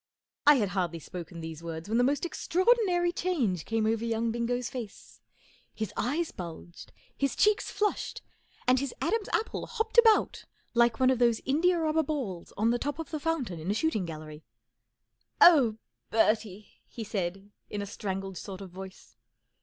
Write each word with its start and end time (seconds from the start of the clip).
I 0.47 0.55
had 0.55 0.69
hardly 0.69 0.97
spoken 0.97 1.41
these 1.41 1.61
words 1.61 1.87
when 1.87 1.99
the 1.99 2.03
most 2.03 2.25
extraordinary 2.25 3.11
change 3.11 3.65
came 3.65 3.85
over 3.85 4.03
young 4.03 4.31
Bingo's 4.31 4.67
face. 4.67 5.21
His 5.75 5.93
eyes 5.95 6.31
bulged, 6.31 6.91
his 7.15 7.35
cheeks 7.35 7.69
flushed, 7.69 8.23
and 8.65 8.79
his 8.79 8.95
Adam's 8.99 9.29
apple 9.31 9.67
hopped 9.67 9.99
about 9.99 10.45
like 10.73 10.99
one 10.99 11.11
of 11.11 11.19
those 11.19 11.39
india 11.45 11.77
rubber 11.77 12.01
balls 12.01 12.51
on 12.57 12.71
the 12.71 12.79
top 12.79 12.97
of 12.97 13.11
the 13.11 13.19
fountain 13.19 13.59
in 13.59 13.69
a 13.69 13.75
shooting 13.75 14.05
gallery. 14.05 14.43
11 15.39 15.59
Oh, 15.59 15.77
Bertie!" 16.09 16.69
he 16.95 17.03
said, 17.03 17.51
in 17.69 17.83
a 17.83 17.85
strangled 17.85 18.39
sort 18.39 18.61
of 18.61 18.71
voice. 18.71 19.17